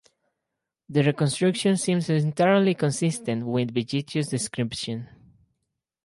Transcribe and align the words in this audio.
The 0.89 1.03
reconstruction 1.03 1.77
seems 1.77 2.09
entirely 2.09 2.73
consistent 2.73 3.45
with 3.45 3.71
Vegetius' 3.75 4.29
description. 4.29 5.07